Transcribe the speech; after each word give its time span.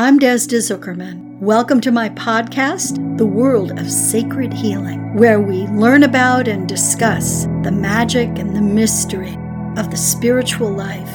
I'm 0.00 0.20
Desda 0.20 0.58
Zuckerman. 0.58 1.40
Welcome 1.40 1.80
to 1.80 1.90
my 1.90 2.08
podcast, 2.10 3.18
The 3.18 3.26
World 3.26 3.80
of 3.80 3.90
Sacred 3.90 4.52
Healing, 4.52 5.16
where 5.16 5.40
we 5.40 5.66
learn 5.66 6.04
about 6.04 6.46
and 6.46 6.68
discuss 6.68 7.46
the 7.64 7.72
magic 7.72 8.38
and 8.38 8.54
the 8.54 8.62
mystery 8.62 9.36
of 9.76 9.90
the 9.90 9.96
spiritual 9.96 10.70
life 10.70 11.10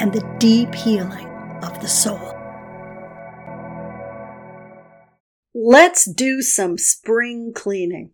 and 0.00 0.12
the 0.12 0.36
deep 0.38 0.74
healing 0.74 1.26
of 1.62 1.80
the 1.80 1.88
soul. 1.88 2.34
Let's 5.54 6.04
do 6.04 6.42
some 6.42 6.76
spring 6.76 7.54
cleaning. 7.54 8.10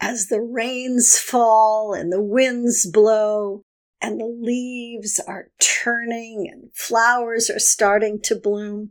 As 0.00 0.26
the 0.26 0.40
rains 0.40 1.16
fall 1.16 1.94
and 1.94 2.12
the 2.12 2.20
winds 2.20 2.90
blow, 2.90 3.62
and 4.00 4.18
the 4.18 4.26
leaves 4.26 5.20
are 5.28 5.52
turning 5.60 6.50
and 6.52 6.74
flowers 6.74 7.48
are 7.48 7.60
starting 7.60 8.20
to 8.22 8.34
bloom, 8.34 8.90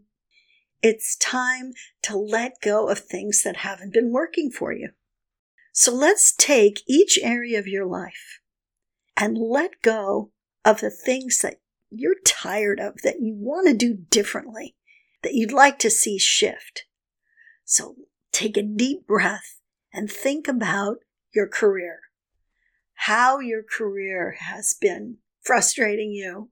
it's 0.82 1.16
time 1.16 1.74
to 2.04 2.18
let 2.18 2.62
go 2.62 2.90
of 2.90 3.00
things 3.00 3.44
that 3.44 3.58
haven't 3.58 3.94
been 3.94 4.12
working 4.12 4.52
for 4.52 4.72
you. 4.72 4.92
So 5.72 5.94
let's 5.94 6.34
take 6.36 6.82
each 6.88 7.20
area 7.22 7.60
of 7.60 7.68
your 7.68 7.86
life 7.86 8.42
and 9.16 9.38
let 9.38 9.82
go 9.82 10.32
of 10.64 10.82
the 10.82 10.92
things 10.92 11.40
that 11.40 11.62
you're 11.90 12.20
tired 12.26 12.80
of, 12.80 13.02
that 13.04 13.22
you 13.22 13.36
want 13.36 13.68
to 13.68 13.74
do 13.74 13.96
differently, 14.10 14.76
that 15.24 15.34
you'd 15.34 15.52
like 15.52 15.80
to 15.80 15.90
see 15.90 16.20
shift. 16.20 16.86
So 17.64 17.96
take 18.32 18.58
a 18.58 18.64
deep 18.64 19.08
breath 19.08 19.60
and 19.94 20.12
think 20.12 20.48
about 20.48 20.98
your 21.34 21.48
career, 21.48 22.00
how 22.96 23.40
your 23.40 23.64
career 23.64 24.38
has 24.40 24.76
been 24.80 25.18
frustrating 25.42 26.12
you, 26.12 26.50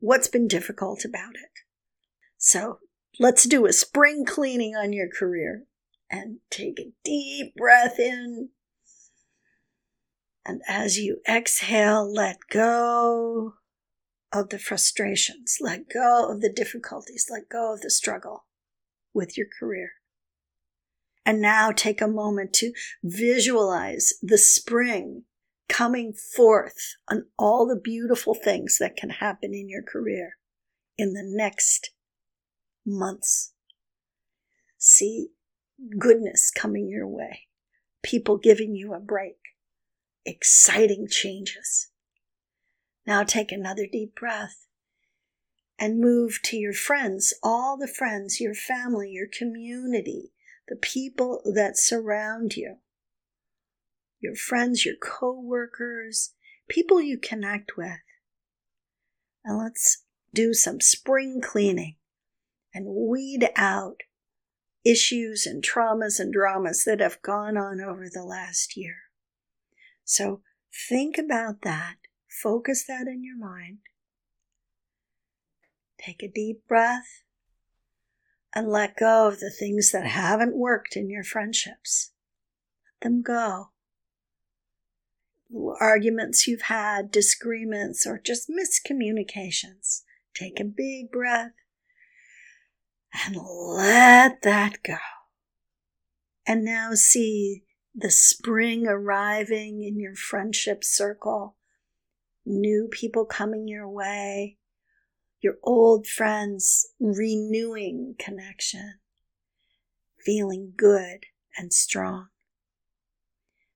what's 0.00 0.28
been 0.28 0.48
difficult 0.48 1.04
about 1.04 1.34
it. 1.34 1.50
So 2.36 2.78
Let's 3.18 3.44
do 3.44 3.66
a 3.66 3.72
spring 3.72 4.24
cleaning 4.24 4.74
on 4.74 4.92
your 4.92 5.08
career 5.08 5.64
and 6.10 6.38
take 6.50 6.80
a 6.80 6.92
deep 7.04 7.54
breath 7.54 7.98
in. 7.98 8.50
And 10.44 10.62
as 10.68 10.98
you 10.98 11.20
exhale, 11.28 12.12
let 12.12 12.38
go 12.50 13.54
of 14.32 14.48
the 14.48 14.58
frustrations, 14.58 15.58
let 15.60 15.88
go 15.88 16.28
of 16.30 16.40
the 16.40 16.52
difficulties, 16.52 17.28
let 17.30 17.48
go 17.48 17.72
of 17.72 17.80
the 17.80 17.90
struggle 17.90 18.46
with 19.14 19.38
your 19.38 19.46
career. 19.58 19.92
And 21.24 21.40
now 21.40 21.70
take 21.70 22.02
a 22.02 22.08
moment 22.08 22.52
to 22.54 22.72
visualize 23.02 24.12
the 24.20 24.36
spring 24.36 25.22
coming 25.68 26.12
forth 26.12 26.96
on 27.08 27.26
all 27.38 27.66
the 27.66 27.80
beautiful 27.80 28.34
things 28.34 28.76
that 28.78 28.96
can 28.96 29.10
happen 29.10 29.54
in 29.54 29.68
your 29.68 29.82
career 29.82 30.36
in 30.98 31.14
the 31.14 31.24
next 31.24 31.93
months. 32.86 33.52
See 34.78 35.28
goodness 35.98 36.50
coming 36.50 36.88
your 36.88 37.08
way, 37.08 37.46
people 38.02 38.36
giving 38.38 38.74
you 38.74 38.92
a 38.94 39.00
break, 39.00 39.38
exciting 40.24 41.06
changes. 41.08 41.88
Now 43.06 43.22
take 43.22 43.52
another 43.52 43.86
deep 43.90 44.14
breath 44.14 44.66
and 45.78 46.00
move 46.00 46.38
to 46.44 46.56
your 46.56 46.72
friends, 46.72 47.34
all 47.42 47.76
the 47.76 47.88
friends, 47.88 48.40
your 48.40 48.54
family, 48.54 49.10
your 49.10 49.26
community, 49.26 50.32
the 50.68 50.76
people 50.76 51.42
that 51.54 51.76
surround 51.76 52.56
you. 52.56 52.76
Your 54.20 54.34
friends, 54.34 54.86
your 54.86 54.94
co-workers, 55.02 56.32
people 56.68 57.02
you 57.02 57.18
connect 57.18 57.76
with. 57.76 58.00
And 59.44 59.58
let's 59.58 60.04
do 60.32 60.54
some 60.54 60.80
spring 60.80 61.42
cleaning 61.44 61.96
and 62.74 62.86
weed 62.86 63.48
out 63.56 64.00
issues 64.84 65.46
and 65.46 65.62
traumas 65.62 66.18
and 66.18 66.32
dramas 66.32 66.84
that 66.84 67.00
have 67.00 67.22
gone 67.22 67.56
on 67.56 67.80
over 67.80 68.08
the 68.12 68.24
last 68.24 68.76
year. 68.76 68.96
So 70.04 70.42
think 70.88 71.16
about 71.16 71.62
that. 71.62 71.94
Focus 72.42 72.84
that 72.86 73.06
in 73.06 73.22
your 73.24 73.38
mind. 73.38 73.78
Take 75.98 76.22
a 76.22 76.28
deep 76.28 76.66
breath 76.68 77.22
and 78.54 78.68
let 78.68 78.96
go 78.96 79.28
of 79.28 79.40
the 79.40 79.50
things 79.50 79.90
that 79.92 80.06
haven't 80.06 80.56
worked 80.56 80.96
in 80.96 81.08
your 81.08 81.24
friendships. 81.24 82.12
Let 83.02 83.08
them 83.08 83.22
go. 83.22 83.70
Arguments 85.80 86.46
you've 86.46 86.62
had, 86.62 87.10
disagreements, 87.10 88.06
or 88.06 88.20
just 88.22 88.50
miscommunications. 88.50 90.02
Take 90.34 90.60
a 90.60 90.64
big 90.64 91.10
breath 91.10 91.52
and 93.24 93.36
let 93.36 94.42
that 94.42 94.82
go. 94.82 94.96
And 96.46 96.64
now 96.64 96.94
see 96.94 97.64
the 97.94 98.10
spring 98.10 98.86
arriving 98.86 99.82
in 99.82 99.98
your 99.98 100.16
friendship 100.16 100.82
circle, 100.82 101.56
new 102.44 102.88
people 102.90 103.24
coming 103.24 103.68
your 103.68 103.88
way, 103.88 104.58
your 105.40 105.54
old 105.62 106.06
friends 106.06 106.88
renewing 106.98 108.16
connection, 108.18 108.94
feeling 110.24 110.72
good 110.76 111.26
and 111.56 111.72
strong. 111.72 112.28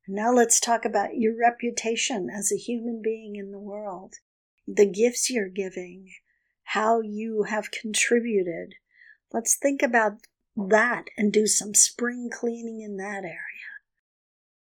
Now 0.06 0.32
let's 0.32 0.59
talk 0.59 0.84
about 0.84 1.16
your 1.16 1.34
reputation 1.38 2.28
as 2.34 2.50
a 2.50 2.56
human 2.56 3.03
being 3.03 3.37
in 3.37 3.53
the 3.53 3.59
world, 3.59 4.15
the 4.66 4.87
gifts 4.87 5.31
you're 5.31 5.50
giving, 5.50 6.09
how 6.65 7.00
you 7.03 7.44
have 7.44 7.70
contributed 7.70 8.75
Let's 9.32 9.56
think 9.56 9.82
about 9.82 10.18
that 10.56 11.04
and 11.16 11.32
do 11.32 11.46
some 11.46 11.74
spring 11.74 12.30
cleaning 12.32 12.80
in 12.80 12.96
that 12.96 13.24
area. 13.24 13.36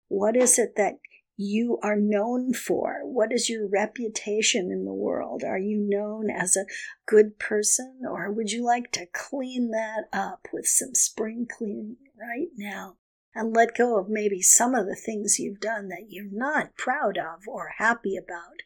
What 0.08 0.36
is 0.36 0.58
it 0.58 0.76
that 0.76 0.98
you 1.36 1.78
are 1.82 1.96
known 1.96 2.52
for? 2.52 3.00
What 3.02 3.32
is 3.32 3.48
your 3.48 3.66
reputation 3.66 4.70
in 4.70 4.84
the 4.84 4.92
world? 4.92 5.42
Are 5.42 5.58
you 5.58 5.78
known 5.78 6.30
as 6.30 6.56
a 6.56 6.66
good 7.06 7.38
person 7.38 8.02
or 8.08 8.30
would 8.30 8.52
you 8.52 8.64
like 8.64 8.92
to 8.92 9.06
clean 9.12 9.70
that 9.70 10.04
up 10.12 10.48
with 10.52 10.66
some 10.66 10.94
spring 10.94 11.46
cleaning 11.50 11.96
right 12.18 12.48
now 12.56 12.96
and 13.34 13.54
let 13.54 13.76
go 13.76 13.98
of 13.98 14.08
maybe 14.08 14.42
some 14.42 14.74
of 14.74 14.86
the 14.86 14.96
things 14.96 15.38
you've 15.38 15.60
done 15.60 15.88
that 15.88 16.06
you're 16.08 16.24
not 16.30 16.76
proud 16.76 17.18
of 17.18 17.48
or 17.48 17.72
happy 17.78 18.16
about? 18.16 18.62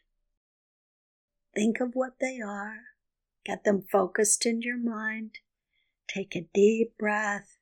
Think 1.55 1.79
of 1.79 1.91
what 1.93 2.19
they 2.19 2.39
are, 2.39 2.81
get 3.45 3.63
them 3.63 3.83
focused 3.89 4.45
in 4.45 4.61
your 4.61 4.77
mind, 4.77 5.39
Take 6.07 6.35
a 6.35 6.47
deep 6.53 6.97
breath 6.97 7.57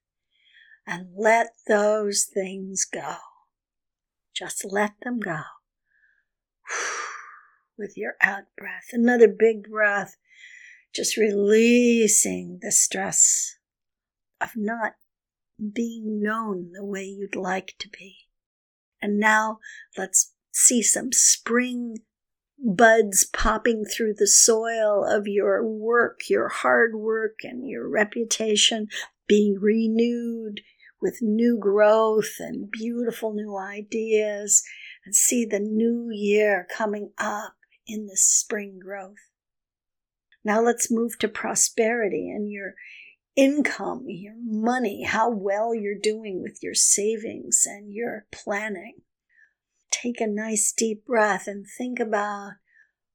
and 0.85 1.09
let 1.17 1.47
those 1.67 2.25
things 2.31 2.85
go. 2.85 3.15
Just 4.35 4.65
let 4.65 4.93
them 5.01 5.19
go. 5.19 5.41
With 7.77 7.97
your 7.97 8.13
out 8.21 8.45
breath, 8.57 8.89
another 8.91 9.27
big 9.27 9.69
breath, 9.69 10.15
just 10.93 11.17
releasing 11.17 12.59
the 12.61 12.71
stress 12.71 13.57
of 14.39 14.51
not 14.55 14.93
being 15.73 16.21
known 16.21 16.71
the 16.73 16.85
way 16.85 17.03
you'd 17.03 17.35
like 17.35 17.75
to 17.79 17.89
be. 17.89 18.17
And 19.01 19.19
now 19.19 19.59
let's 19.97 20.33
see 20.51 20.81
some 20.81 21.11
spring 21.11 21.97
buds 22.57 23.25
popping 23.25 23.85
through 23.85 24.13
the 24.13 24.27
soil 24.27 25.05
of 25.05 25.27
your 25.27 25.65
work, 25.65 26.21
your 26.29 26.47
hard 26.47 26.95
work, 26.95 27.39
and 27.43 27.67
your 27.67 27.87
reputation 27.87 28.87
being 29.27 29.57
renewed 29.59 30.61
with 31.01 31.21
new 31.21 31.57
growth 31.59 32.35
and 32.39 32.71
beautiful 32.71 33.33
new 33.33 33.57
ideas, 33.57 34.63
and 35.05 35.13
see 35.15 35.45
the 35.45 35.59
new 35.59 36.09
year 36.11 36.65
coming 36.75 37.11
up 37.17 37.55
in 37.85 38.07
the 38.07 38.17
spring 38.17 38.79
growth. 38.81 39.29
Now 40.43 40.61
let's 40.61 40.91
move 40.91 41.19
to 41.19 41.27
prosperity 41.27 42.29
and 42.29 42.49
your 42.49 42.75
income, 43.35 44.05
your 44.07 44.35
money, 44.43 45.03
how 45.03 45.29
well 45.29 45.75
you're 45.75 45.99
doing 46.01 46.41
with 46.41 46.59
your 46.61 46.73
savings 46.73 47.63
and 47.65 47.93
your 47.93 48.25
planning 48.31 49.01
take 50.05 50.21
a 50.21 50.27
nice 50.27 50.71
deep 50.71 51.05
breath 51.05 51.47
and 51.47 51.65
think 51.65 51.99
about 51.99 52.51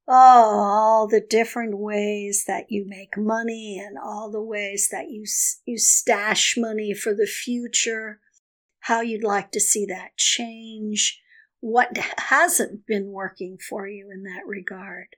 oh, 0.07 0.13
all 0.13 1.07
the 1.07 1.21
different 1.21 1.77
ways 1.77 2.43
that 2.47 2.65
you 2.69 2.85
make 2.85 3.17
money 3.17 3.81
and 3.81 3.97
all 3.97 4.29
the 4.29 4.41
ways 4.41 4.89
that 4.91 5.09
you, 5.09 5.23
you 5.65 5.77
stash 5.77 6.55
money 6.57 6.93
for 6.93 7.13
the 7.13 7.27
future, 7.27 8.19
how 8.81 8.99
you'd 8.99 9.23
like 9.23 9.51
to 9.51 9.59
see 9.59 9.85
that 9.85 10.17
change, 10.17 11.21
what 11.61 11.97
hasn't 12.17 12.85
been 12.85 13.11
working 13.11 13.57
for 13.57 13.87
you 13.87 14.09
in 14.11 14.23
that 14.23 14.45
regard. 14.45 15.15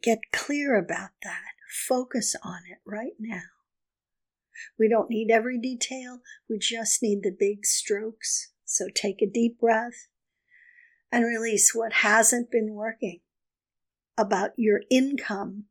Get 0.00 0.20
clear 0.32 0.76
about 0.76 1.10
that. 1.22 1.52
Focus 1.86 2.34
on 2.42 2.60
it 2.70 2.78
right 2.86 3.12
now. 3.18 3.42
We 4.78 4.88
don't 4.88 5.10
need 5.10 5.30
every 5.30 5.58
detail, 5.58 6.20
we 6.48 6.58
just 6.58 7.02
need 7.02 7.22
the 7.22 7.36
big 7.36 7.66
strokes. 7.66 8.51
So 8.72 8.86
take 8.88 9.20
a 9.20 9.30
deep 9.30 9.60
breath 9.60 10.08
and 11.10 11.26
release 11.26 11.74
what 11.74 11.92
hasn't 11.92 12.50
been 12.50 12.72
working 12.72 13.20
about 14.16 14.52
your 14.56 14.80
income, 14.90 15.64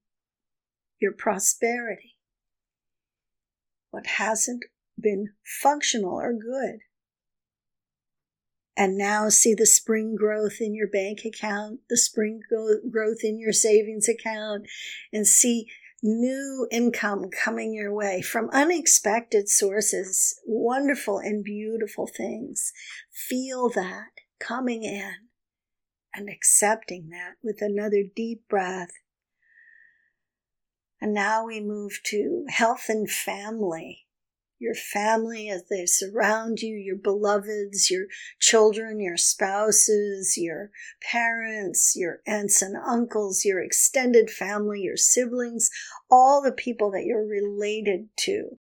your 1.00 1.12
prosperity, 1.12 2.18
what 3.90 4.06
hasn't 4.06 4.66
been 5.00 5.30
functional 5.44 6.14
or 6.14 6.32
good. 6.34 6.82
And 8.78 9.00
now 9.00 9.30
see 9.30 9.56
the 9.56 9.66
spring 9.66 10.16
growth 10.16 10.58
in 10.60 10.76
your 10.76 10.88
bank 10.88 11.26
account, 11.26 11.80
the 11.90 11.98
spring 11.98 12.42
growth 12.48 13.24
in 13.24 13.40
your 13.40 13.52
savings 13.52 14.08
account, 14.08 14.68
and 15.12 15.26
see 15.26 15.66
new 16.04 16.68
income 16.72 17.30
coming 17.30 17.74
your 17.74 17.94
way 17.94 18.22
from 18.22 18.50
unexpected 18.52 19.50
sources, 19.50 20.40
wonderful 20.46 21.20
and 21.20 21.44
beautiful 21.44 22.08
things. 22.08 22.74
Feel 23.12 23.70
that 23.70 24.10
coming 24.40 24.84
in 24.84 25.14
and 26.14 26.30
accepting 26.30 27.10
that 27.10 27.36
with 27.44 27.62
another 27.62 28.04
deep 28.16 28.48
breath. 28.50 28.92
And 31.00 31.14
now 31.14 31.46
we 31.46 31.60
move 31.62 32.00
to 32.06 32.46
health 32.50 32.86
and 32.90 33.10
family 33.10 34.06
your 34.62 34.76
family 34.76 35.50
as 35.50 35.64
they 35.70 35.86
surround 35.88 36.60
you, 36.60 36.76
your 36.76 36.96
beloveds, 36.96 37.90
your 37.90 38.06
children, 38.40 39.00
your 39.00 39.18
spouses, 39.18 40.36
your 40.38 40.70
parents, 41.12 41.94
your 41.96 42.22
aunts 42.28 42.62
and 42.62 42.76
uncles, 42.78 43.44
your 43.44 43.60
extended 43.60 44.30
family, 44.30 44.82
your 44.82 44.96
siblings, 44.96 45.72
all 46.12 46.44
the 46.44 46.52
people 46.52 46.92
that 46.92 47.06
you're 47.06 47.26
related 47.26 48.08
to. 48.16 48.60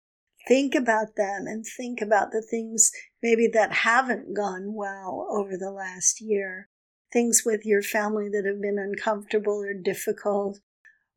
Think 0.48 0.74
about 0.74 1.18
them 1.18 1.46
and 1.46 1.66
think 1.66 2.02
about 2.02 2.32
the 2.32 2.42
things 2.42 2.92
maybe 3.22 3.50
that 3.54 3.74
haven't 3.74 4.34
gone 4.34 4.74
well 4.74 5.28
over 5.30 5.58
the 5.58 5.70
last 5.70 6.22
year. 6.22 6.70
Things 7.12 7.44
with 7.46 7.66
your 7.66 7.82
family 7.82 8.30
that 8.30 8.46
have 8.46 8.62
been 8.62 8.80
uncomfortable 8.80 9.62
or 9.62 9.74
difficult, 9.74 10.60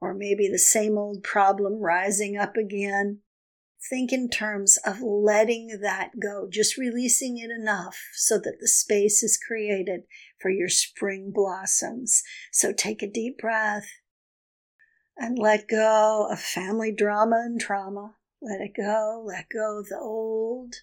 or 0.01 0.13
maybe 0.13 0.49
the 0.49 0.59
same 0.59 0.99
old 0.99 1.23
problem 1.23 1.75
rising 1.75 2.37
up 2.37 2.57
again 2.57 3.21
think 3.89 4.13
in 4.13 4.29
terms 4.29 4.79
of 4.85 5.01
letting 5.01 5.81
that 5.83 6.11
go, 6.21 6.49
just 6.51 6.77
releasing 6.77 7.39
it 7.39 7.51
enough 7.51 7.99
so 8.15 8.39
that 8.39 8.59
the 8.61 8.69
space 8.69 9.23
is 9.23 9.39
created 9.47 10.03
for 10.41 10.51
your 10.51 10.69
spring 10.69 11.33
blossoms. 11.35 12.23
So 12.53 12.73
take 12.73 13.03
a 13.03 13.11
deep 13.11 13.39
breath 13.39 13.87
and 15.17 15.39
let 15.39 15.69
go 15.69 16.29
of 16.31 16.41
family 16.41 16.93
drama 16.97 17.43
and 17.45 17.61
trauma. 17.61 18.15
Let 18.41 18.61
it 18.61 18.73
go, 18.77 19.25
let 19.27 19.47
go 19.53 19.81
of 19.81 19.89
the 19.89 19.99
old 19.99 20.75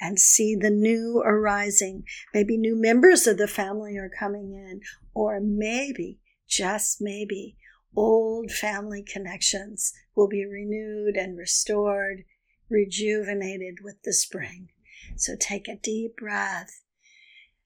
and 0.00 0.18
see 0.18 0.56
the 0.56 0.70
new 0.70 1.22
arising. 1.24 2.04
Maybe 2.32 2.56
new 2.56 2.80
members 2.80 3.26
of 3.26 3.36
the 3.36 3.48
family 3.48 3.98
are 3.98 4.10
coming 4.18 4.52
in, 4.54 4.80
or 5.14 5.40
maybe, 5.42 6.20
just 6.48 6.98
maybe, 7.00 7.56
old 7.96 8.50
family 8.50 9.02
connections 9.02 9.92
will 10.14 10.28
be 10.28 10.44
renewed 10.44 11.16
and 11.16 11.36
restored, 11.36 12.24
rejuvenated 12.68 13.78
with 13.82 14.02
the 14.04 14.12
spring. 14.12 14.68
So 15.16 15.34
take 15.38 15.68
a 15.68 15.76
deep 15.76 16.16
breath 16.16 16.82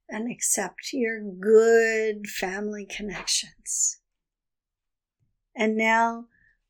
and 0.09 0.31
accept 0.31 0.93
your 0.93 1.21
good 1.23 2.26
family 2.26 2.87
connections. 2.87 4.00
And 5.56 5.76
now 5.76 6.26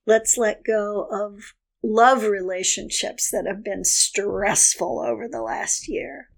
let's 0.06 0.36
let 0.36 0.64
go 0.64 1.08
of 1.10 1.54
love 1.82 2.24
relationships 2.24 3.30
that 3.30 3.46
have 3.46 3.64
been 3.64 3.84
stressful 3.84 5.00
over 5.00 5.28
the 5.28 5.42
last 5.42 5.88
year. 5.88 6.28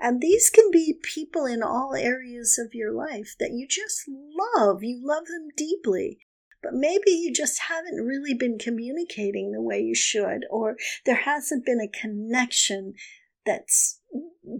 And 0.00 0.20
these 0.20 0.50
can 0.50 0.70
be 0.70 0.98
people 1.02 1.46
in 1.46 1.62
all 1.62 1.94
areas 1.94 2.58
of 2.58 2.74
your 2.74 2.92
life 2.92 3.34
that 3.38 3.52
you 3.52 3.66
just 3.66 4.02
love. 4.08 4.82
You 4.82 5.00
love 5.02 5.26
them 5.26 5.48
deeply 5.56 6.18
but 6.64 6.72
maybe 6.72 7.10
you 7.10 7.32
just 7.32 7.60
haven't 7.68 8.06
really 8.06 8.34
been 8.34 8.58
communicating 8.58 9.52
the 9.52 9.62
way 9.62 9.78
you 9.80 9.94
should, 9.94 10.46
or 10.50 10.76
there 11.04 11.14
hasn't 11.14 11.66
been 11.66 11.80
a 11.80 12.00
connection 12.00 12.94
that's 13.44 14.00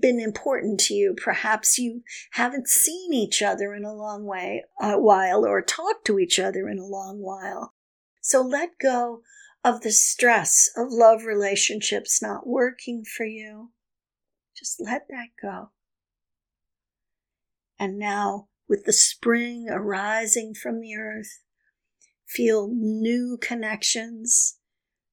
been 0.00 0.20
important 0.20 0.78
to 0.80 0.94
you. 0.94 1.14
Perhaps 1.16 1.78
you 1.78 2.02
haven't 2.32 2.68
seen 2.68 3.14
each 3.14 3.40
other 3.42 3.74
in 3.74 3.84
a 3.84 3.94
long 3.94 4.24
way, 4.24 4.64
a 4.80 5.00
while, 5.00 5.46
or 5.46 5.62
talked 5.62 6.04
to 6.06 6.18
each 6.18 6.38
other 6.38 6.68
in 6.68 6.78
a 6.78 6.86
long 6.86 7.20
while. 7.20 7.72
So 8.20 8.42
let 8.42 8.78
go 8.78 9.22
of 9.64 9.80
the 9.80 9.92
stress 9.92 10.68
of 10.76 10.88
love 10.90 11.24
relationships 11.24 12.20
not 12.20 12.46
working 12.46 13.04
for 13.04 13.24
you. 13.24 13.70
Just 14.54 14.78
let 14.78 15.08
that 15.08 15.28
go. 15.40 15.70
And 17.78 17.98
now, 17.98 18.48
with 18.68 18.84
the 18.84 18.92
spring 18.92 19.68
arising 19.70 20.54
from 20.54 20.80
the 20.80 20.94
earth, 20.96 21.43
feel 22.26 22.68
new 22.72 23.38
connections, 23.40 24.58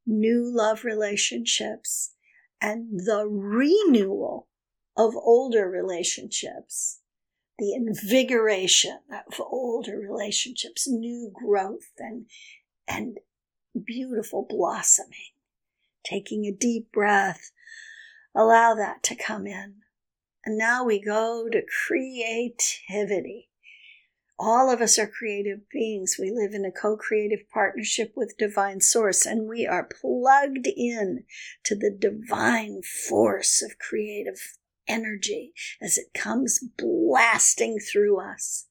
new 0.06 0.52
love 0.54 0.84
relationships, 0.84 2.14
and 2.62 3.00
the 3.06 3.26
renewal 3.28 4.48
of 4.98 5.16
older 5.16 5.70
relationships, 5.70 7.00
the 7.58 7.74
invigoration 7.74 9.00
of 9.28 9.40
older 9.40 9.98
relationships, 9.98 10.88
new 10.88 11.32
growth 11.34 11.92
and, 11.98 12.26
and 12.88 13.20
beautiful 13.86 14.46
blossoming. 14.48 15.32
Taking 16.04 16.46
a 16.46 16.52
deep 16.52 16.92
breath, 16.92 17.52
allow 18.36 18.74
that 18.74 19.04
to 19.04 19.16
come 19.16 19.46
in. 19.46 19.76
And 20.44 20.58
now 20.58 20.84
we 20.84 21.00
go 21.00 21.48
to 21.52 21.62
creativity. 21.88 23.51
All 24.44 24.72
of 24.72 24.82
us 24.82 24.98
are 24.98 25.06
creative 25.06 25.70
beings. 25.70 26.16
We 26.20 26.32
live 26.32 26.56
in 26.56 26.66
a 26.66 26.72
co 26.72 26.98
creative 26.98 27.48
partnership 27.54 28.14
with 28.16 28.40
Divine 28.40 28.82
Source, 28.82 29.24
and 29.24 29.48
we 29.48 29.68
are 29.68 29.88
plugged 30.02 30.66
in 30.66 31.26
to 31.64 31.76
the 31.76 31.96
divine 31.96 32.82
force 32.82 33.62
of 33.62 33.78
creative 33.78 34.58
energy 34.88 35.54
as 35.80 36.00
it 36.00 36.16
comes 36.16 36.60
blasting 36.76 37.78
through 37.78 38.20
us. 38.20 38.66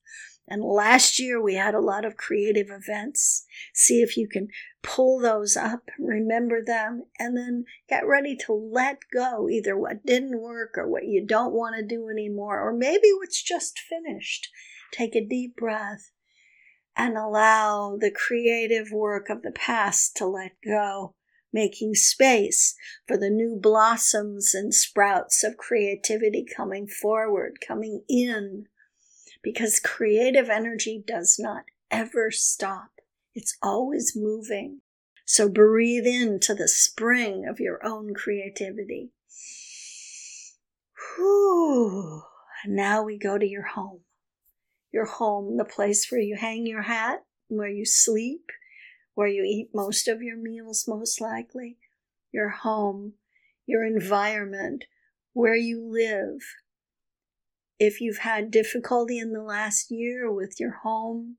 And 0.48 0.64
last 0.64 1.20
year 1.20 1.40
we 1.40 1.54
had 1.54 1.76
a 1.76 1.80
lot 1.80 2.04
of 2.04 2.16
creative 2.16 2.66
events. 2.70 3.46
See 3.72 4.02
if 4.02 4.16
you 4.16 4.26
can 4.26 4.48
pull 4.82 5.20
those 5.20 5.56
up, 5.56 5.88
remember 6.00 6.64
them, 6.64 7.04
and 7.16 7.36
then 7.36 7.64
get 7.88 8.08
ready 8.08 8.36
to 8.46 8.52
let 8.52 9.02
go 9.14 9.48
either 9.48 9.78
what 9.78 10.04
didn't 10.04 10.40
work 10.40 10.76
or 10.76 10.88
what 10.88 11.04
you 11.04 11.24
don't 11.24 11.54
want 11.54 11.76
to 11.76 11.86
do 11.86 12.08
anymore, 12.08 12.60
or 12.60 12.72
maybe 12.72 13.12
what's 13.16 13.40
just 13.40 13.78
finished. 13.78 14.48
Take 14.92 15.14
a 15.14 15.24
deep 15.24 15.56
breath 15.56 16.10
and 16.96 17.16
allow 17.16 17.96
the 17.98 18.10
creative 18.10 18.90
work 18.92 19.30
of 19.30 19.42
the 19.42 19.52
past 19.52 20.16
to 20.16 20.26
let 20.26 20.52
go, 20.64 21.14
making 21.52 21.94
space 21.94 22.74
for 23.06 23.16
the 23.16 23.30
new 23.30 23.58
blossoms 23.60 24.54
and 24.54 24.74
sprouts 24.74 25.44
of 25.44 25.56
creativity 25.56 26.44
coming 26.56 26.86
forward, 26.86 27.58
coming 27.66 28.02
in. 28.08 28.66
Because 29.42 29.80
creative 29.80 30.50
energy 30.50 31.02
does 31.06 31.36
not 31.38 31.64
ever 31.90 32.30
stop, 32.30 32.90
it's 33.34 33.56
always 33.62 34.12
moving. 34.14 34.80
So 35.24 35.48
breathe 35.48 36.06
into 36.06 36.54
the 36.54 36.68
spring 36.68 37.46
of 37.48 37.60
your 37.60 37.84
own 37.86 38.14
creativity. 38.14 39.12
Whew. 41.16 42.22
Now 42.66 43.02
we 43.04 43.16
go 43.16 43.38
to 43.38 43.46
your 43.46 43.62
home 43.62 44.00
your 44.92 45.06
home, 45.06 45.56
the 45.56 45.64
place 45.64 46.06
where 46.10 46.20
you 46.20 46.36
hang 46.36 46.66
your 46.66 46.82
hat, 46.82 47.24
where 47.48 47.68
you 47.68 47.84
sleep, 47.84 48.50
where 49.14 49.28
you 49.28 49.42
eat 49.42 49.70
most 49.74 50.08
of 50.08 50.22
your 50.22 50.36
meals, 50.36 50.86
most 50.88 51.20
likely, 51.20 51.76
your 52.32 52.48
home, 52.48 53.14
your 53.66 53.84
environment, 53.84 54.84
where 55.32 55.56
you 55.56 55.80
live. 55.80 56.40
If 57.78 58.00
you've 58.00 58.18
had 58.18 58.50
difficulty 58.50 59.18
in 59.18 59.32
the 59.32 59.42
last 59.42 59.90
year 59.90 60.30
with 60.30 60.56
your 60.58 60.78
home, 60.82 61.36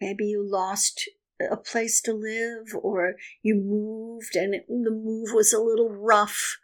maybe 0.00 0.24
you 0.24 0.46
lost 0.46 1.08
a 1.50 1.56
place 1.56 2.00
to 2.02 2.12
live 2.12 2.74
or 2.82 3.16
you 3.42 3.54
moved 3.54 4.36
and 4.36 4.54
the 4.68 4.90
move 4.90 5.28
was 5.34 5.52
a 5.52 5.60
little 5.60 5.90
rough 5.90 6.58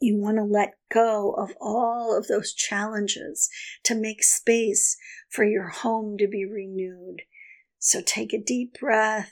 you 0.00 0.16
want 0.16 0.38
to 0.38 0.44
let 0.44 0.74
go 0.92 1.32
of 1.32 1.52
all 1.60 2.16
of 2.16 2.26
those 2.26 2.54
challenges 2.54 3.50
to 3.84 3.94
make 3.94 4.24
space 4.24 4.96
for 5.28 5.44
your 5.44 5.68
home 5.68 6.16
to 6.18 6.26
be 6.26 6.44
renewed. 6.44 7.22
So 7.78 8.00
take 8.04 8.32
a 8.32 8.42
deep 8.42 8.78
breath. 8.80 9.30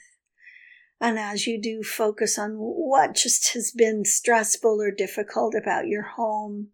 And 1.00 1.18
as 1.18 1.46
you 1.46 1.60
do, 1.60 1.82
focus 1.82 2.38
on 2.38 2.52
what 2.56 3.14
just 3.14 3.54
has 3.54 3.72
been 3.72 4.04
stressful 4.04 4.80
or 4.80 4.90
difficult 4.90 5.54
about 5.54 5.86
your 5.86 6.02
home 6.02 6.68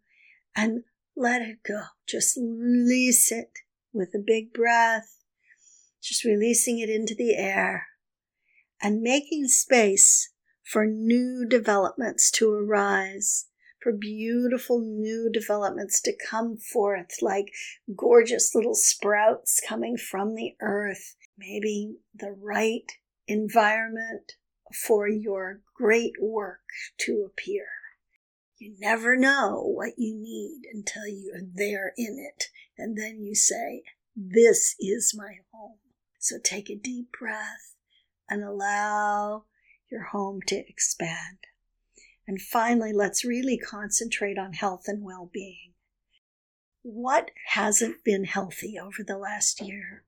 and 0.57 0.83
let 1.17 1.43
it 1.43 1.59
go. 1.67 1.83
Just 2.09 2.37
release 2.37 3.31
it 3.31 3.51
with 3.93 4.11
a 4.15 4.23
big 4.25 4.53
breath, 4.53 5.19
just 6.03 6.25
releasing 6.25 6.81
it 6.81 6.91
into 6.91 7.15
the 7.15 7.37
air 7.37 7.87
and 8.83 9.03
making 9.03 9.47
space 9.47 10.31
for 10.65 10.87
new 10.87 11.47
developments 11.49 12.31
to 12.33 12.53
arise 12.53 13.47
for 13.85 13.93
beautiful 13.93 14.81
new 14.81 15.31
developments 15.31 16.01
to 16.01 16.17
come 16.17 16.57
forth 16.57 17.21
like 17.21 17.53
gorgeous 17.95 18.55
little 18.55 18.75
sprouts 18.75 19.61
coming 19.69 19.99
from 19.99 20.35
the 20.35 20.55
earth. 20.63 21.15
Maybe 21.37 21.99
the 22.15 22.33
right 22.33 22.91
environment, 23.29 24.33
for 24.87 25.07
your 25.07 25.61
great 25.77 26.15
work 26.21 26.65
to 27.01 27.29
appear. 27.31 27.67
You 28.59 28.75
never 28.81 29.17
know 29.17 29.61
what 29.63 29.99
you 29.99 30.17
need 30.17 30.63
until 30.73 31.07
you're 31.07 31.43
there 31.55 31.93
in 31.97 32.17
it. 32.19 32.45
And 32.79 32.97
then 32.97 33.23
you 33.23 33.35
say, 33.35 33.83
This 34.17 34.75
is 34.81 35.15
my 35.17 35.37
home. 35.53 35.79
So 36.19 36.37
take 36.43 36.71
a 36.71 36.77
deep 36.77 37.09
breath 37.19 37.75
and 38.31 38.43
allow 38.43 39.45
your 39.91 40.05
home 40.05 40.41
to 40.47 40.57
expand. 40.57 41.39
And 42.27 42.41
finally, 42.41 42.93
let's 42.93 43.25
really 43.25 43.59
concentrate 43.59 44.39
on 44.39 44.55
health 44.55 44.85
and 44.87 45.05
well 45.05 45.29
being. 45.33 45.73
What 46.83 47.31
hasn't 47.49 48.05
been 48.05 48.25
healthy 48.25 48.79
over 48.79 49.03
the 49.07 49.19
last 49.19 49.61
year? 49.61 50.05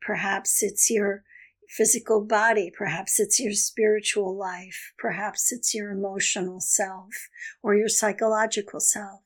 Perhaps 0.00 0.62
it's 0.62 0.90
your 0.90 1.24
physical 1.68 2.24
body, 2.24 2.70
perhaps 2.76 3.18
it's 3.18 3.40
your 3.40 3.52
spiritual 3.52 4.36
life, 4.36 4.92
perhaps 4.98 5.52
it's 5.52 5.74
your 5.74 5.90
emotional 5.90 6.60
self 6.60 7.28
or 7.62 7.74
your 7.74 7.88
psychological 7.88 8.80
self. 8.80 9.22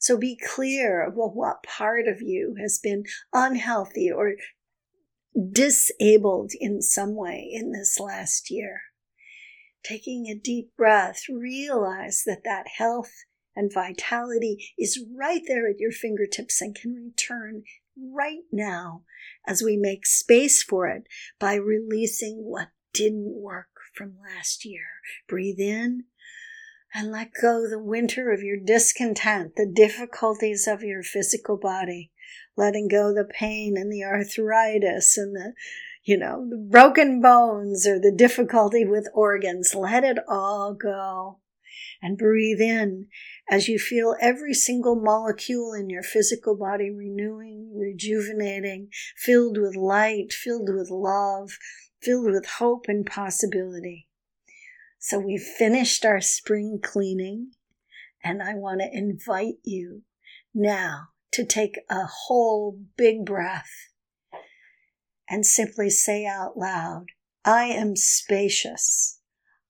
So 0.00 0.18
be 0.18 0.36
clear 0.36 1.10
well, 1.14 1.30
what 1.32 1.62
part 1.62 2.06
of 2.06 2.20
you 2.20 2.56
has 2.60 2.78
been 2.78 3.04
unhealthy 3.32 4.10
or 4.10 4.34
disabled 5.50 6.52
in 6.60 6.82
some 6.82 7.14
way 7.14 7.48
in 7.50 7.72
this 7.72 7.98
last 7.98 8.50
year. 8.50 8.82
Taking 9.82 10.26
a 10.26 10.34
deep 10.34 10.76
breath, 10.76 11.22
realize 11.28 12.22
that 12.26 12.44
that 12.44 12.66
health 12.78 13.12
and 13.54 13.72
vitality 13.72 14.72
is 14.78 15.04
right 15.14 15.42
there 15.46 15.68
at 15.68 15.78
your 15.78 15.92
fingertips 15.92 16.60
and 16.60 16.74
can 16.74 16.94
return 16.94 17.64
right 17.96 18.44
now 18.50 19.02
as 19.46 19.62
we 19.62 19.76
make 19.76 20.06
space 20.06 20.62
for 20.62 20.86
it 20.86 21.04
by 21.38 21.54
releasing 21.54 22.36
what 22.44 22.68
didn't 22.94 23.34
work 23.34 23.68
from 23.94 24.16
last 24.22 24.64
year. 24.64 24.86
Breathe 25.28 25.58
in 25.58 26.04
and 26.94 27.10
let 27.10 27.30
go 27.40 27.68
the 27.68 27.82
winter 27.82 28.30
of 28.30 28.42
your 28.42 28.58
discontent, 28.58 29.56
the 29.56 29.66
difficulties 29.66 30.66
of 30.66 30.82
your 30.82 31.02
physical 31.02 31.56
body, 31.56 32.10
letting 32.56 32.88
go 32.88 33.12
the 33.12 33.24
pain 33.24 33.76
and 33.76 33.90
the 33.90 34.04
arthritis 34.04 35.16
and 35.16 35.34
the 35.34 35.54
you 36.04 36.18
know, 36.18 36.46
the 36.48 36.56
broken 36.56 37.20
bones 37.20 37.86
or 37.86 37.98
the 38.00 38.12
difficulty 38.14 38.84
with 38.84 39.08
organs. 39.14 39.74
Let 39.74 40.04
it 40.04 40.18
all 40.28 40.74
go 40.74 41.38
and 42.00 42.18
breathe 42.18 42.60
in 42.60 43.06
as 43.48 43.68
you 43.68 43.78
feel 43.78 44.16
every 44.20 44.54
single 44.54 44.96
molecule 44.96 45.72
in 45.72 45.88
your 45.88 46.02
physical 46.02 46.56
body 46.56 46.90
renewing, 46.90 47.72
rejuvenating, 47.76 48.88
filled 49.16 49.58
with 49.58 49.76
light, 49.76 50.32
filled 50.32 50.68
with 50.68 50.90
love, 50.90 51.52
filled 52.02 52.32
with 52.32 52.46
hope 52.58 52.86
and 52.88 53.06
possibility. 53.06 54.08
So 54.98 55.18
we've 55.18 55.40
finished 55.40 56.04
our 56.04 56.20
spring 56.20 56.80
cleaning, 56.82 57.52
and 58.22 58.42
I 58.42 58.54
want 58.54 58.80
to 58.80 58.90
invite 58.92 59.56
you 59.64 60.02
now 60.54 61.08
to 61.32 61.44
take 61.44 61.78
a 61.88 62.04
whole 62.04 62.78
big 62.96 63.24
breath 63.24 63.91
and 65.32 65.44
simply 65.46 65.88
say 65.88 66.26
out 66.26 66.58
loud, 66.58 67.06
I 67.42 67.64
am 67.64 67.96
spacious. 67.96 69.18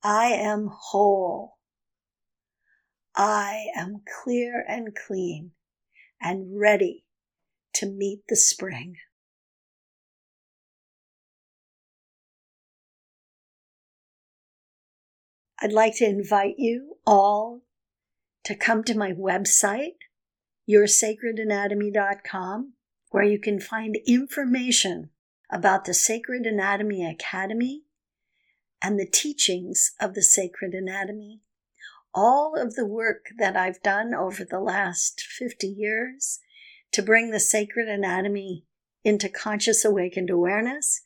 I 0.02 0.32
am 0.32 0.68
whole. 0.72 1.58
I 3.14 3.66
am 3.76 4.02
clear 4.24 4.64
and 4.66 4.88
clean 5.06 5.52
and 6.20 6.58
ready 6.58 7.04
to 7.74 7.86
meet 7.86 8.22
the 8.28 8.34
spring. 8.34 8.96
I'd 15.60 15.72
like 15.72 15.94
to 15.98 16.04
invite 16.04 16.56
you 16.58 16.96
all 17.06 17.62
to 18.42 18.56
come 18.56 18.82
to 18.82 18.98
my 18.98 19.12
website, 19.12 19.94
yoursacredanatomy.com, 20.68 22.72
where 23.10 23.22
you 23.22 23.38
can 23.38 23.60
find 23.60 23.96
information 24.08 25.10
about 25.52 25.84
the 25.84 25.94
Sacred 25.94 26.46
Anatomy 26.46 27.08
Academy 27.08 27.82
and 28.82 28.98
the 28.98 29.06
teachings 29.06 29.92
of 30.00 30.14
the 30.14 30.22
Sacred 30.22 30.72
Anatomy 30.74 31.42
all 32.14 32.54
of 32.60 32.74
the 32.74 32.86
work 32.86 33.26
that 33.38 33.56
I've 33.56 33.82
done 33.82 34.14
over 34.14 34.44
the 34.44 34.60
last 34.60 35.20
50 35.20 35.66
years 35.66 36.40
to 36.92 37.02
bring 37.02 37.30
the 37.30 37.40
sacred 37.40 37.88
anatomy 37.88 38.64
into 39.02 39.28
conscious 39.28 39.84
awakened 39.84 40.30
awareness 40.30 41.02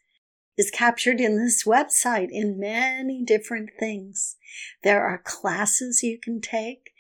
is 0.57 0.71
captured 0.71 1.21
in 1.21 1.39
this 1.39 1.65
website 1.65 2.29
in 2.31 2.59
many 2.59 3.23
different 3.23 3.71
things. 3.79 4.37
There 4.83 5.05
are 5.05 5.23
classes 5.23 6.03
you 6.03 6.19
can 6.21 6.41
take. 6.41 6.91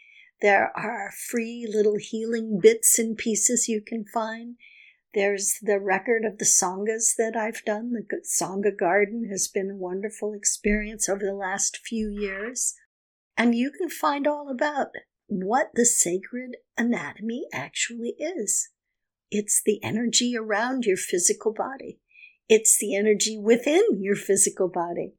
There 0.41 0.71
are 0.77 1.11
free 1.11 1.67
little 1.69 1.97
healing 1.99 2.61
bits 2.63 2.99
and 2.99 3.17
pieces 3.17 3.69
you 3.69 3.81
can 3.81 4.05
find. 4.13 4.57
There's 5.17 5.57
the 5.63 5.81
record 5.81 6.27
of 6.27 6.37
the 6.37 6.45
sanghas 6.45 7.17
that 7.17 7.35
I've 7.35 7.65
done. 7.65 7.95
The 7.95 8.21
Sangha 8.23 8.79
Garden 8.79 9.31
has 9.31 9.49
been 9.49 9.71
a 9.71 9.75
wonderful 9.75 10.35
experience 10.35 11.09
over 11.09 11.25
the 11.25 11.33
last 11.33 11.79
few 11.79 12.11
years. 12.11 12.75
And 13.35 13.55
you 13.55 13.71
can 13.71 13.89
find 13.89 14.27
all 14.27 14.51
about 14.51 14.89
what 15.27 15.71
the 15.73 15.87
sacred 15.87 16.59
anatomy 16.77 17.47
actually 17.51 18.15
is. 18.19 18.69
It's 19.31 19.63
the 19.65 19.83
energy 19.83 20.37
around 20.37 20.85
your 20.85 20.99
physical 20.99 21.55
body. 21.55 21.99
It's 22.47 22.79
the 22.79 22.95
energy 22.95 23.39
within 23.39 23.85
your 23.99 24.17
physical 24.17 24.69
body. 24.69 25.15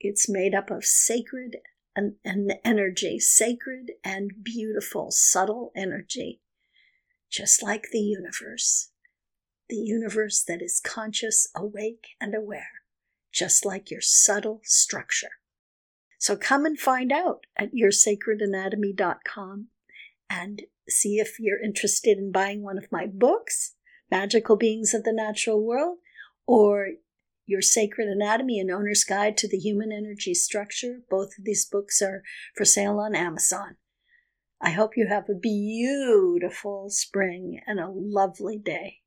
It's 0.00 0.26
made 0.26 0.54
up 0.54 0.70
of 0.70 0.86
sacred 0.86 1.58
and, 1.94 2.14
and 2.24 2.54
energy, 2.64 3.18
sacred 3.18 3.92
and 4.02 4.30
beautiful, 4.42 5.08
subtle 5.10 5.70
energy, 5.76 6.40
just 7.30 7.62
like 7.62 7.88
the 7.92 8.00
universe. 8.00 8.90
The 9.68 9.76
universe 9.76 10.44
that 10.46 10.60
is 10.60 10.80
conscious, 10.80 11.48
awake, 11.56 12.08
and 12.20 12.34
aware, 12.34 12.82
just 13.32 13.64
like 13.64 13.90
your 13.90 14.02
subtle 14.02 14.60
structure. 14.64 15.30
So 16.18 16.36
come 16.36 16.64
and 16.64 16.78
find 16.78 17.12
out 17.12 17.46
at 17.56 17.74
yoursacredanatomy.com 17.74 19.66
and 20.30 20.62
see 20.88 21.18
if 21.18 21.38
you're 21.38 21.62
interested 21.62 22.18
in 22.18 22.32
buying 22.32 22.62
one 22.62 22.78
of 22.78 22.90
my 22.90 23.06
books, 23.06 23.74
Magical 24.10 24.56
Beings 24.56 24.94
of 24.94 25.04
the 25.04 25.12
Natural 25.12 25.62
World, 25.62 25.98
or 26.46 26.88
Your 27.46 27.62
Sacred 27.62 28.08
Anatomy, 28.08 28.58
An 28.58 28.70
Owner's 28.70 29.04
Guide 29.04 29.36
to 29.38 29.48
the 29.48 29.58
Human 29.58 29.92
Energy 29.92 30.34
Structure. 30.34 31.00
Both 31.10 31.38
of 31.38 31.44
these 31.44 31.64
books 31.64 32.00
are 32.02 32.22
for 32.56 32.64
sale 32.64 32.98
on 32.98 33.14
Amazon. 33.14 33.76
I 34.60 34.70
hope 34.70 34.96
you 34.96 35.06
have 35.08 35.28
a 35.28 35.34
beautiful 35.34 36.88
spring 36.88 37.60
and 37.66 37.78
a 37.78 37.90
lovely 37.90 38.56
day. 38.56 39.00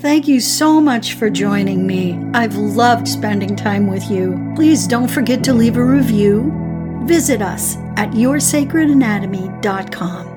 Thank 0.00 0.26
you 0.26 0.40
so 0.40 0.80
much 0.80 1.12
for 1.12 1.28
joining 1.28 1.86
me. 1.86 2.18
I've 2.32 2.56
loved 2.56 3.06
spending 3.06 3.54
time 3.54 3.86
with 3.86 4.10
you. 4.10 4.50
Please 4.56 4.86
don't 4.86 5.08
forget 5.08 5.44
to 5.44 5.52
leave 5.52 5.76
a 5.76 5.84
review. 5.84 6.50
Visit 7.04 7.42
us 7.42 7.76
at 7.98 8.12
yoursacredanatomy.com. 8.12 10.29